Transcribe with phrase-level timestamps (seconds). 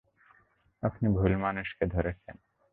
[0.83, 2.35] আপনি ভুল মানুষকে ধরেছেন।